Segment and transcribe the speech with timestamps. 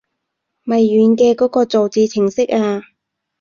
[0.65, 2.81] 微軟嘅嗰個造字程式啊